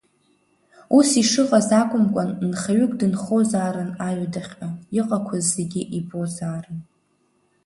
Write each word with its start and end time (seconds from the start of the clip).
Ус 0.97 1.09
ишыҟаз 1.21 1.69
акәымкәан, 1.81 2.29
нхаҩык 2.49 2.93
дынхозаарын 2.99 3.91
аҩадахьҟа, 4.07 4.67
иҟақәаз 4.99 5.45
зегьы 5.55 5.81
ибозаарын. 5.97 6.79